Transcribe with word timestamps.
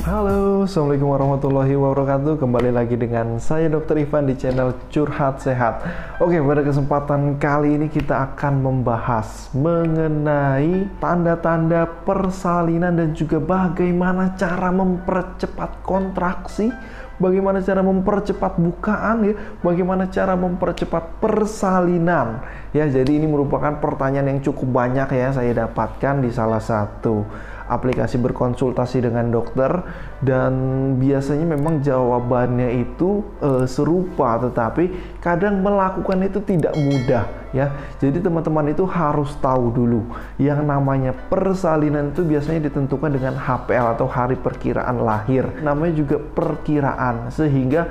Halo, 0.00 0.64
Assalamualaikum 0.64 1.12
warahmatullahi 1.12 1.76
wabarakatuh 1.76 2.40
Kembali 2.40 2.72
lagi 2.72 2.96
dengan 2.96 3.36
saya 3.36 3.68
Dr. 3.68 4.00
Ivan 4.00 4.32
di 4.32 4.32
channel 4.32 4.72
Curhat 4.88 5.44
Sehat 5.44 5.84
Oke, 6.16 6.40
pada 6.40 6.64
kesempatan 6.64 7.36
kali 7.36 7.76
ini 7.76 7.92
kita 7.92 8.32
akan 8.32 8.64
membahas 8.64 9.52
Mengenai 9.52 10.88
tanda-tanda 11.04 11.84
persalinan 12.08 12.96
dan 12.96 13.12
juga 13.12 13.44
bagaimana 13.44 14.32
cara 14.40 14.72
mempercepat 14.72 15.84
kontraksi 15.84 16.72
Bagaimana 17.20 17.60
cara 17.60 17.84
mempercepat 17.84 18.56
bukaan 18.56 19.28
ya 19.28 19.34
Bagaimana 19.60 20.08
cara 20.08 20.32
mempercepat 20.32 21.20
persalinan 21.20 22.40
Ya, 22.72 22.88
jadi 22.88 23.20
ini 23.20 23.28
merupakan 23.28 23.76
pertanyaan 23.76 24.32
yang 24.32 24.40
cukup 24.40 24.80
banyak 24.80 25.12
ya 25.12 25.28
Saya 25.28 25.52
dapatkan 25.52 26.24
di 26.24 26.32
salah 26.32 26.64
satu 26.64 27.28
aplikasi 27.70 28.18
berkonsultasi 28.18 29.06
dengan 29.06 29.30
dokter 29.30 29.70
dan 30.18 30.52
biasanya 30.98 31.54
memang 31.54 31.78
jawabannya 31.80 32.82
itu 32.82 33.22
e, 33.38 33.70
serupa 33.70 34.42
tetapi 34.42 35.16
kadang 35.22 35.62
melakukan 35.62 36.18
itu 36.26 36.42
tidak 36.42 36.74
mudah 36.74 37.24
ya. 37.54 37.70
Jadi 38.02 38.18
teman-teman 38.18 38.74
itu 38.74 38.82
harus 38.86 39.34
tahu 39.38 39.70
dulu 39.70 40.02
yang 40.42 40.66
namanya 40.66 41.14
persalinan 41.14 42.10
itu 42.10 42.26
biasanya 42.26 42.66
ditentukan 42.66 43.14
dengan 43.14 43.38
HPL 43.38 43.94
atau 43.94 44.10
hari 44.10 44.34
perkiraan 44.34 45.02
lahir. 45.02 45.46
Namanya 45.62 45.94
juga 45.94 46.18
perkiraan 46.18 47.30
sehingga 47.30 47.86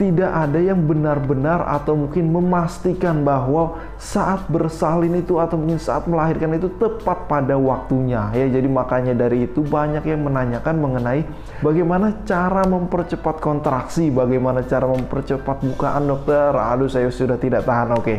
tidak 0.00 0.32
ada 0.32 0.56
yang 0.56 0.88
benar-benar 0.88 1.60
atau 1.68 1.92
mungkin 1.92 2.32
memastikan 2.32 3.20
bahwa 3.20 3.76
saat 4.00 4.48
bersalin 4.48 5.20
itu 5.20 5.36
atau 5.36 5.60
mungkin 5.60 5.76
saat 5.76 6.08
melahirkan 6.08 6.56
itu 6.56 6.72
tepat 6.80 7.28
pada 7.28 7.60
waktunya. 7.60 8.32
Ya 8.32 8.48
jadi 8.48 8.64
makanya 8.64 9.12
dari 9.12 9.44
itu 9.44 9.60
banyak 9.60 10.00
yang 10.08 10.24
menanyakan 10.24 10.80
mengenai 10.80 11.28
bagaimana 11.60 12.24
cara 12.24 12.64
mempercepat 12.64 13.44
kontraksi 13.44 14.08
bagaimana 14.08 14.64
cara 14.64 14.88
mempercepat 14.88 15.68
bukaan 15.68 16.08
dokter. 16.08 16.48
Aduh 16.56 16.88
saya 16.88 17.12
sudah 17.12 17.36
tidak 17.36 17.68
tahan 17.68 17.92
oke. 17.92 18.16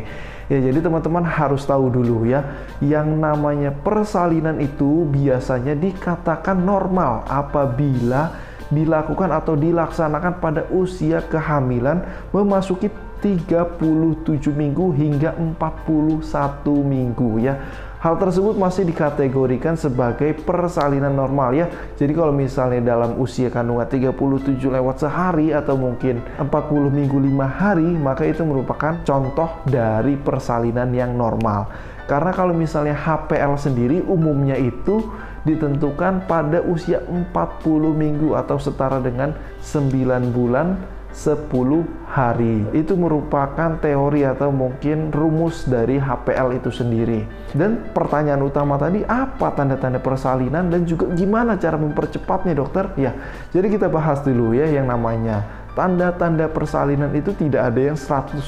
Ya, 0.51 0.59
jadi 0.59 0.83
teman-teman 0.83 1.23
harus 1.23 1.63
tahu 1.63 1.87
dulu 1.87 2.27
ya, 2.27 2.43
yang 2.83 3.23
namanya 3.23 3.71
persalinan 3.71 4.59
itu 4.59 5.07
biasanya 5.07 5.79
dikatakan 5.79 6.59
normal 6.59 7.23
apabila 7.23 8.50
dilakukan 8.71 9.29
atau 9.29 9.53
dilaksanakan 9.59 10.39
pada 10.39 10.65
usia 10.71 11.21
kehamilan 11.27 12.01
memasuki 12.31 12.89
37 13.21 13.77
minggu 14.49 14.95
hingga 14.97 15.37
41 15.37 15.61
minggu 16.65 17.31
ya. 17.37 17.55
Hal 18.01 18.17
tersebut 18.17 18.57
masih 18.57 18.89
dikategorikan 18.89 19.77
sebagai 19.77 20.33
persalinan 20.33 21.13
normal 21.13 21.53
ya. 21.53 21.69
Jadi 21.93 22.17
kalau 22.17 22.33
misalnya 22.33 22.97
dalam 22.97 23.13
usia 23.21 23.53
kandungan 23.53 23.85
37 23.85 24.57
lewat 24.57 25.05
sehari 25.05 25.53
atau 25.53 25.77
mungkin 25.77 26.17
40 26.41 26.49
minggu 26.89 27.13
5 27.21 27.45
hari, 27.45 27.85
maka 27.85 28.25
itu 28.25 28.41
merupakan 28.41 28.97
contoh 29.05 29.61
dari 29.69 30.17
persalinan 30.17 30.89
yang 30.89 31.13
normal. 31.13 31.69
Karena 32.09 32.33
kalau 32.33 32.57
misalnya 32.57 32.97
HPL 32.97 33.53
sendiri 33.61 34.01
umumnya 34.09 34.57
itu 34.57 35.05
ditentukan 35.43 36.29
pada 36.29 36.61
usia 36.61 37.01
40 37.05 37.25
minggu 37.93 38.37
atau 38.37 38.61
setara 38.61 39.01
dengan 39.01 39.33
9 39.61 40.35
bulan 40.35 40.77
10 41.11 41.83
hari. 42.07 42.63
Itu 42.71 42.95
merupakan 42.95 43.75
teori 43.83 44.23
atau 44.23 44.49
mungkin 44.49 45.11
rumus 45.11 45.67
dari 45.67 45.99
HPL 45.99 46.55
itu 46.55 46.71
sendiri. 46.71 47.27
Dan 47.51 47.91
pertanyaan 47.91 48.47
utama 48.47 48.79
tadi, 48.79 49.03
apa 49.03 49.51
tanda-tanda 49.51 49.99
persalinan 49.99 50.71
dan 50.71 50.87
juga 50.87 51.11
gimana 51.11 51.59
cara 51.59 51.75
mempercepatnya 51.75 52.55
dokter? 52.55 52.95
Ya, 52.95 53.11
jadi 53.51 53.67
kita 53.67 53.91
bahas 53.91 54.23
dulu 54.23 54.55
ya 54.55 54.71
yang 54.71 54.87
namanya 54.87 55.61
tanda-tanda 55.71 56.51
persalinan 56.51 57.11
itu 57.15 57.31
tidak 57.31 57.71
ada 57.71 57.91
yang 57.91 57.97
100% 57.99 58.43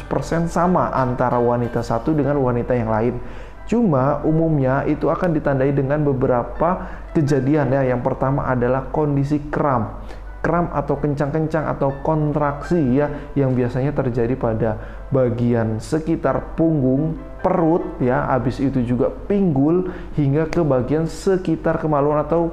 sama 0.52 0.92
antara 0.92 1.40
wanita 1.40 1.80
satu 1.80 2.12
dengan 2.12 2.40
wanita 2.40 2.76
yang 2.76 2.92
lain. 2.92 3.16
Cuma 3.64 4.20
umumnya 4.28 4.84
itu 4.84 5.08
akan 5.08 5.32
ditandai 5.32 5.72
dengan 5.72 6.04
beberapa 6.04 6.84
kejadian 7.16 7.72
ya. 7.72 7.82
Yang 7.96 8.02
pertama 8.04 8.48
adalah 8.48 8.92
kondisi 8.92 9.40
kram. 9.48 10.04
Kram 10.44 10.68
atau 10.76 11.00
kencang-kencang 11.00 11.72
atau 11.72 12.04
kontraksi 12.04 13.00
ya 13.00 13.32
yang 13.32 13.56
biasanya 13.56 13.96
terjadi 13.96 14.36
pada 14.36 14.76
bagian 15.08 15.80
sekitar 15.80 16.60
punggung, 16.60 17.16
perut 17.40 17.96
ya, 18.04 18.28
habis 18.28 18.60
itu 18.60 18.84
juga 18.84 19.08
pinggul 19.08 19.88
hingga 20.20 20.52
ke 20.52 20.60
bagian 20.60 21.08
sekitar 21.08 21.80
kemaluan 21.80 22.28
atau 22.28 22.52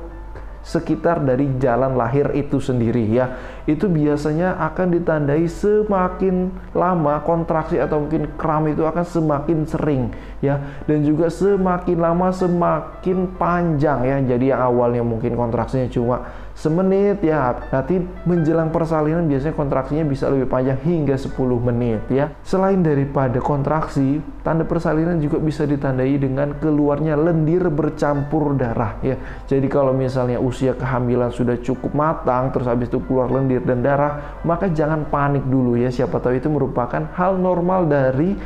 sekitar 0.61 1.25
dari 1.25 1.57
jalan 1.57 1.97
lahir 1.97 2.31
itu 2.37 2.61
sendiri 2.61 3.09
ya 3.09 3.33
itu 3.67 3.91
biasanya 3.91 4.57
akan 4.71 5.01
ditandai 5.01 5.45
semakin 5.51 6.55
lama 6.73 7.21
kontraksi 7.27 7.77
atau 7.83 8.07
mungkin 8.07 8.31
kram 8.39 8.71
itu 8.71 8.87
akan 8.87 9.05
semakin 9.05 9.59
sering 9.67 10.03
ya. 10.39 10.61
Dan 10.87 11.03
juga 11.03 11.27
semakin 11.27 11.99
lama 11.99 12.31
semakin 12.31 13.35
panjang 13.35 14.01
ya. 14.07 14.17
Jadi 14.37 14.55
yang 14.55 14.61
awalnya 14.63 15.03
mungkin 15.03 15.35
kontraksinya 15.35 15.91
cuma 15.91 16.17
semenit 16.61 17.25
ya. 17.25 17.57
Nanti 17.73 17.99
menjelang 18.29 18.69
persalinan 18.69 19.25
biasanya 19.27 19.57
kontraksinya 19.57 20.05
bisa 20.05 20.29
lebih 20.29 20.47
panjang 20.47 20.79
hingga 20.85 21.17
10 21.17 21.35
menit 21.73 22.05
ya. 22.13 22.31
Selain 22.47 22.79
daripada 22.85 23.41
kontraksi 23.43 24.21
tanda 24.45 24.69
persalinan 24.69 25.17
juga 25.19 25.41
bisa 25.41 25.65
ditandai 25.67 26.21
dengan 26.21 26.55
keluarnya 26.61 27.19
lendir 27.19 27.67
bercampur 27.73 28.55
darah 28.55 29.01
ya. 29.01 29.17
Jadi 29.49 29.67
kalau 29.67 29.97
misalnya 29.97 30.37
usia 30.39 30.77
kehamilan 30.77 31.33
sudah 31.33 31.59
cukup 31.59 31.97
matang 31.97 32.53
terus 32.55 32.69
habis 32.69 32.93
itu 32.93 33.01
keluar 33.09 33.33
lendir 33.33 33.50
dan 33.59 33.83
darah 33.83 34.39
maka 34.47 34.71
jangan 34.71 35.11
panik 35.11 35.43
dulu 35.43 35.75
ya 35.75 35.91
siapa 35.91 36.23
tahu 36.23 36.39
itu 36.39 36.47
merupakan 36.47 37.11
hal 37.19 37.35
normal 37.35 37.91
dari 37.91 38.39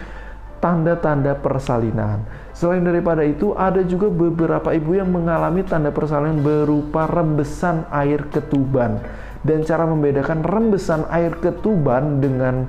tanda-tanda 0.64 1.36
persalinan. 1.36 2.24
Selain 2.56 2.80
daripada 2.80 3.20
itu, 3.20 3.52
ada 3.52 3.84
juga 3.84 4.08
beberapa 4.08 4.72
ibu 4.72 4.96
yang 4.96 5.12
mengalami 5.12 5.60
tanda 5.60 5.92
persalinan 5.92 6.40
berupa 6.40 7.04
rembesan 7.04 7.84
air 7.92 8.24
ketuban. 8.32 8.96
Dan 9.44 9.60
cara 9.68 9.84
membedakan 9.84 10.40
rembesan 10.40 11.04
air 11.12 11.36
ketuban 11.36 12.24
dengan 12.24 12.64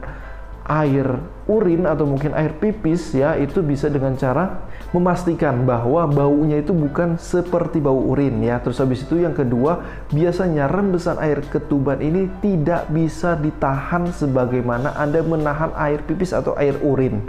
air 0.65 1.05
urin 1.45 1.85
atau 1.85 2.09
mungkin 2.09 2.33
air 2.33 2.57
pipis 2.57 3.13
ya 3.13 3.37
itu 3.37 3.61
bisa 3.61 3.85
dengan 3.85 4.17
cara 4.17 4.65
memastikan 4.89 5.61
bahwa 5.61 6.09
baunya 6.09 6.57
itu 6.57 6.73
bukan 6.73 7.21
seperti 7.21 7.77
bau 7.77 8.01
urin 8.01 8.41
ya. 8.41 8.57
Terus 8.65 8.81
habis 8.81 9.05
itu 9.05 9.21
yang 9.21 9.37
kedua 9.37 9.85
biasanya 10.09 10.65
rembesan 10.65 11.21
air 11.21 11.45
ketuban 11.45 12.01
ini 12.01 12.25
tidak 12.41 12.89
bisa 12.89 13.37
ditahan 13.37 14.09
sebagaimana 14.09 14.97
Anda 14.97 15.21
menahan 15.21 15.69
air 15.77 16.01
pipis 16.01 16.33
atau 16.33 16.57
air 16.57 16.81
urin 16.81 17.21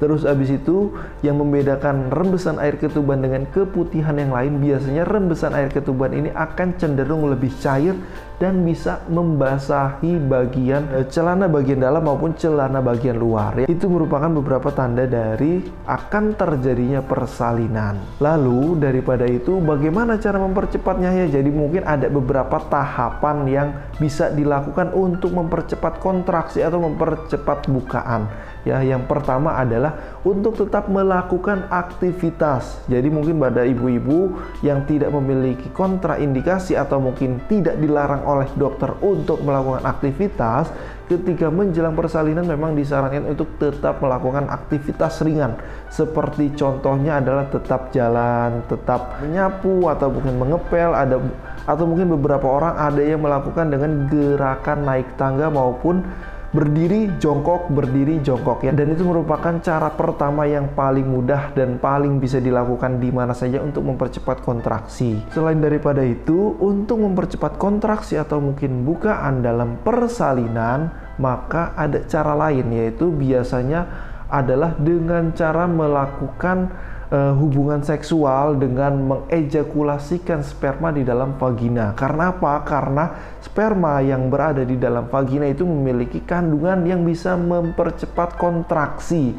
Terus 0.00 0.24
abis 0.24 0.56
itu 0.56 0.96
yang 1.20 1.36
membedakan 1.36 2.08
rembesan 2.08 2.56
air 2.56 2.80
ketuban 2.80 3.20
dengan 3.20 3.44
keputihan 3.52 4.16
yang 4.16 4.32
lain 4.32 4.56
biasanya 4.56 5.04
rembesan 5.04 5.52
air 5.52 5.68
ketuban 5.68 6.16
ini 6.16 6.32
akan 6.32 6.80
cenderung 6.80 7.28
lebih 7.28 7.52
cair 7.60 7.92
dan 8.40 8.64
bisa 8.64 9.04
membasahi 9.12 10.16
bagian 10.24 10.88
eh, 10.96 11.04
celana 11.12 11.44
bagian 11.44 11.84
dalam 11.84 12.00
maupun 12.00 12.32
celana 12.32 12.80
bagian 12.80 13.20
luar. 13.20 13.60
Ya. 13.60 13.66
Itu 13.68 13.92
merupakan 13.92 14.32
beberapa 14.32 14.72
tanda 14.72 15.04
dari 15.04 15.60
akan 15.84 16.32
terjadinya 16.32 17.04
persalinan. 17.04 18.00
Lalu 18.16 18.80
daripada 18.80 19.28
itu 19.28 19.60
bagaimana 19.60 20.16
cara 20.16 20.40
mempercepatnya 20.40 21.12
ya? 21.12 21.26
Jadi 21.28 21.52
mungkin 21.52 21.84
ada 21.84 22.08
beberapa 22.08 22.56
tahapan 22.56 23.36
yang 23.44 23.68
bisa 24.00 24.32
dilakukan 24.32 24.96
untuk 24.96 25.36
mempercepat 25.36 26.00
kontraksi 26.00 26.64
atau 26.64 26.80
mempercepat 26.80 27.68
bukaan. 27.68 28.24
Ya, 28.60 28.84
yang 28.84 29.08
pertama 29.08 29.56
adalah 29.56 30.20
untuk 30.20 30.52
tetap 30.60 30.92
melakukan 30.92 31.64
aktivitas. 31.72 32.84
Jadi 32.92 33.08
mungkin 33.08 33.40
pada 33.40 33.64
ibu-ibu 33.64 34.36
yang 34.60 34.84
tidak 34.84 35.08
memiliki 35.16 35.72
kontraindikasi 35.72 36.76
atau 36.76 37.00
mungkin 37.00 37.40
tidak 37.48 37.80
dilarang 37.80 38.20
oleh 38.28 38.48
dokter 38.60 38.92
untuk 39.00 39.40
melakukan 39.40 39.80
aktivitas, 39.88 40.68
ketika 41.10 41.50
menjelang 41.50 41.98
persalinan 41.98 42.46
memang 42.46 42.76
disarankan 42.76 43.26
untuk 43.26 43.50
tetap 43.56 43.98
melakukan 43.98 44.46
aktivitas 44.46 45.24
ringan. 45.26 45.58
Seperti 45.90 46.54
contohnya 46.54 47.18
adalah 47.18 47.50
tetap 47.50 47.90
jalan, 47.90 48.62
tetap 48.70 49.18
menyapu 49.24 49.88
atau 49.88 50.12
mungkin 50.12 50.36
mengepel, 50.36 50.94
ada 50.94 51.16
atau 51.64 51.84
mungkin 51.88 52.12
beberapa 52.14 52.46
orang 52.46 52.78
ada 52.78 53.02
yang 53.02 53.20
melakukan 53.24 53.72
dengan 53.72 54.06
gerakan 54.06 54.86
naik 54.86 55.08
tangga 55.18 55.50
maupun 55.50 56.02
berdiri 56.50 57.14
jongkok 57.22 57.70
berdiri 57.70 58.18
jongkok 58.22 58.66
ya. 58.66 58.74
Dan 58.74 58.94
itu 58.94 59.06
merupakan 59.06 59.54
cara 59.62 59.90
pertama 59.94 60.46
yang 60.50 60.74
paling 60.74 61.06
mudah 61.06 61.54
dan 61.54 61.78
paling 61.78 62.18
bisa 62.18 62.42
dilakukan 62.42 62.98
di 62.98 63.10
mana 63.14 63.30
saja 63.30 63.62
untuk 63.62 63.86
mempercepat 63.86 64.42
kontraksi. 64.42 65.22
Selain 65.30 65.58
daripada 65.62 66.02
itu 66.02 66.58
untuk 66.58 67.06
mempercepat 67.06 67.54
kontraksi 67.56 68.18
atau 68.18 68.42
mungkin 68.42 68.82
bukaan 68.82 69.46
dalam 69.46 69.78
persalinan 69.86 70.90
maka 71.22 71.76
ada 71.76 72.02
cara 72.08 72.34
lain 72.34 72.66
yaitu 72.74 73.12
biasanya 73.12 73.86
adalah 74.30 74.74
dengan 74.78 75.34
cara 75.34 75.66
melakukan 75.66 76.70
uh, 77.10 77.34
hubungan 77.36 77.82
seksual 77.82 78.56
dengan 78.56 78.96
mengejakulasikan 79.04 80.46
sperma 80.46 80.94
di 80.94 81.02
dalam 81.02 81.36
vagina. 81.36 81.92
Karena 81.92 82.32
apa? 82.32 82.62
Karena 82.64 83.04
sperma 83.42 84.00
yang 84.00 84.30
berada 84.30 84.62
di 84.62 84.78
dalam 84.78 85.10
vagina 85.10 85.50
itu 85.50 85.66
memiliki 85.66 86.22
kandungan 86.22 86.86
yang 86.86 87.02
bisa 87.04 87.34
mempercepat 87.34 88.38
kontraksi. 88.38 89.34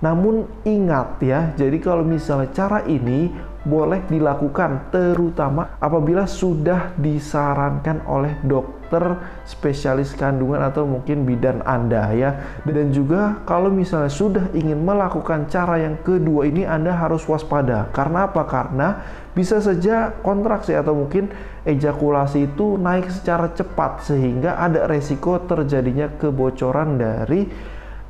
Namun 0.00 0.48
ingat 0.64 1.20
ya, 1.20 1.52
jadi 1.52 1.76
kalau 1.76 2.00
misalnya 2.00 2.48
cara 2.56 2.80
ini 2.88 3.28
boleh 3.60 4.00
dilakukan 4.08 4.88
terutama 4.88 5.76
apabila 5.76 6.24
sudah 6.24 6.96
disarankan 6.96 8.08
oleh 8.08 8.40
dokter 8.40 9.20
spesialis 9.44 10.16
kandungan 10.16 10.64
atau 10.64 10.88
mungkin 10.88 11.28
bidan 11.28 11.60
Anda 11.68 12.08
ya. 12.16 12.30
Dan 12.64 12.88
juga 12.88 13.44
kalau 13.44 13.68
misalnya 13.68 14.08
sudah 14.08 14.48
ingin 14.56 14.80
melakukan 14.80 15.52
cara 15.52 15.76
yang 15.76 16.00
kedua 16.00 16.48
ini 16.48 16.64
Anda 16.64 16.96
harus 16.96 17.28
waspada. 17.28 17.92
Karena 17.92 18.32
apa? 18.32 18.48
Karena 18.48 18.88
bisa 19.36 19.60
saja 19.60 20.08
kontraksi 20.24 20.72
atau 20.72 20.96
mungkin 20.96 21.28
ejakulasi 21.68 22.50
itu 22.56 22.80
naik 22.80 23.12
secara 23.12 23.52
cepat 23.52 24.08
sehingga 24.08 24.56
ada 24.56 24.88
resiko 24.88 25.36
terjadinya 25.44 26.08
kebocoran 26.16 26.96
dari 26.96 27.44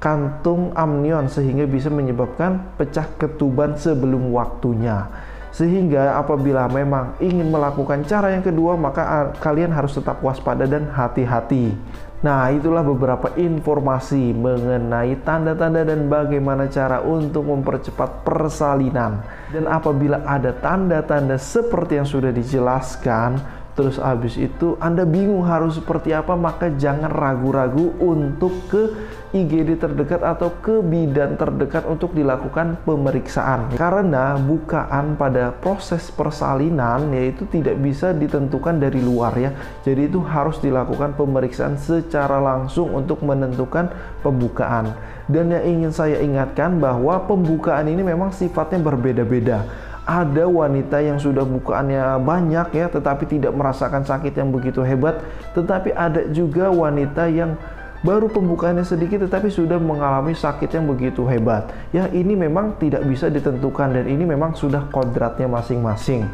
kantung 0.01 0.73
amnion 0.73 1.29
sehingga 1.29 1.69
bisa 1.69 1.93
menyebabkan 1.93 2.73
pecah 2.81 3.05
ketuban 3.21 3.77
sebelum 3.77 4.33
waktunya. 4.33 5.13
Sehingga 5.51 6.15
apabila 6.17 6.71
memang 6.71 7.19
ingin 7.19 7.51
melakukan 7.51 8.07
cara 8.07 8.31
yang 8.31 8.47
kedua, 8.47 8.79
maka 8.79 9.35
kalian 9.43 9.75
harus 9.75 9.99
tetap 9.99 10.23
waspada 10.23 10.65
dan 10.67 10.87
hati-hati. 10.89 11.75
Nah, 12.21 12.53
itulah 12.53 12.85
beberapa 12.85 13.33
informasi 13.33 14.37
mengenai 14.37 15.17
tanda-tanda 15.25 15.89
dan 15.89 16.05
bagaimana 16.05 16.69
cara 16.69 17.01
untuk 17.01 17.49
mempercepat 17.49 18.29
persalinan. 18.29 19.25
Dan 19.49 19.65
apabila 19.65 20.21
ada 20.29 20.53
tanda-tanda 20.53 21.41
seperti 21.41 21.97
yang 21.97 22.05
sudah 22.05 22.29
dijelaskan, 22.29 23.41
terus 23.81 23.97
habis 23.97 24.37
itu 24.37 24.77
Anda 24.77 25.09
bingung 25.09 25.49
harus 25.49 25.81
seperti 25.81 26.13
apa, 26.13 26.37
maka 26.37 26.69
jangan 26.77 27.09
ragu-ragu 27.09 27.97
untuk 27.97 28.53
ke 28.69 28.93
IGD 29.33 29.81
terdekat 29.81 30.21
atau 30.21 30.53
ke 30.61 30.85
bidan 30.85 31.41
terdekat 31.41 31.89
untuk 31.89 32.13
dilakukan 32.13 32.77
pemeriksaan. 32.85 33.73
Karena 33.81 34.37
bukaan 34.37 35.17
pada 35.17 35.55
proses 35.55 36.13
persalinan 36.13 37.09
yaitu 37.15 37.49
tidak 37.49 37.81
bisa 37.81 38.13
ditentukan 38.13 38.77
dari 38.77 39.01
luar 39.01 39.33
ya. 39.41 39.57
Jadi 39.81 40.13
itu 40.13 40.21
harus 40.21 40.61
dilakukan 40.61 41.17
pemeriksaan 41.17 41.81
secara 41.81 42.37
langsung 42.37 42.93
untuk 42.93 43.25
menentukan 43.25 43.89
pembukaan. 44.21 44.93
Dan 45.25 45.55
yang 45.55 45.65
ingin 45.65 45.93
saya 45.95 46.21
ingatkan 46.21 46.77
bahwa 46.83 47.23
pembukaan 47.25 47.87
ini 47.87 48.03
memang 48.03 48.35
sifatnya 48.35 48.83
berbeda-beda 48.83 49.89
ada 50.11 50.51
wanita 50.51 50.99
yang 50.99 51.23
sudah 51.23 51.47
bukaannya 51.47 52.19
banyak 52.27 52.75
ya 52.75 52.91
tetapi 52.91 53.31
tidak 53.31 53.55
merasakan 53.55 54.03
sakit 54.03 54.35
yang 54.35 54.51
begitu 54.51 54.83
hebat 54.83 55.23
tetapi 55.55 55.95
ada 55.95 56.27
juga 56.35 56.67
wanita 56.67 57.31
yang 57.31 57.55
baru 58.01 58.33
pembukaannya 58.33 58.83
sedikit 58.83 59.29
tetapi 59.29 59.53
sudah 59.53 59.77
mengalami 59.77 60.33
sakit 60.33 60.73
yang 60.73 60.89
begitu 60.89 61.25
hebat. 61.29 61.69
Ya 61.93 62.09
ini 62.09 62.33
memang 62.33 62.81
tidak 62.81 63.05
bisa 63.05 63.29
ditentukan 63.29 63.93
dan 63.93 64.05
ini 64.09 64.25
memang 64.25 64.57
sudah 64.57 64.89
kodratnya 64.89 65.47
masing-masing. 65.47 66.25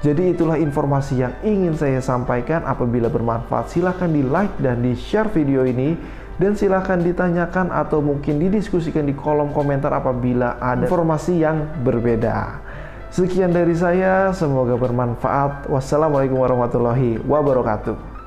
Jadi 0.00 0.32
itulah 0.32 0.56
informasi 0.56 1.20
yang 1.20 1.34
ingin 1.44 1.76
saya 1.76 2.00
sampaikan. 2.00 2.64
Apabila 2.64 3.12
bermanfaat 3.12 3.68
silahkan 3.68 4.08
di 4.08 4.24
like 4.24 4.54
dan 4.62 4.80
di 4.80 4.96
share 4.96 5.28
video 5.28 5.66
ini. 5.66 5.98
Dan 6.40 6.56
silahkan 6.56 6.96
ditanyakan 6.96 7.68
atau 7.68 8.00
mungkin 8.00 8.40
didiskusikan 8.40 9.04
di 9.04 9.12
kolom 9.12 9.52
komentar 9.52 9.92
apabila 9.92 10.56
ada 10.56 10.88
informasi 10.88 11.36
yang 11.36 11.68
berbeda. 11.84 12.64
Sekian 13.10 13.50
dari 13.50 13.74
saya, 13.74 14.30
semoga 14.30 14.78
bermanfaat. 14.78 15.66
Wassalamualaikum 15.66 16.38
warahmatullahi 16.46 17.18
wabarakatuh. 17.26 18.19